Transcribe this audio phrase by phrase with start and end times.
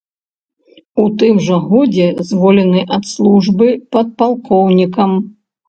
[1.03, 5.11] У тым жа годзе звольнены ад службы падпалкоўнікам.